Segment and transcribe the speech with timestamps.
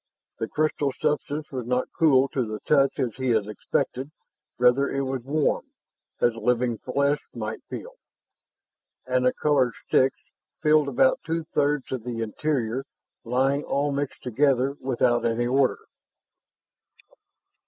[0.39, 4.09] The crystal substance was not cool to the touch as he had expected;
[4.57, 5.67] rather it was warm,
[6.19, 7.91] as living flesh might feel.
[9.05, 10.17] And the colored sticks
[10.59, 12.83] filled about two thirds of the interior,
[13.23, 15.77] lying all mixed together without any order.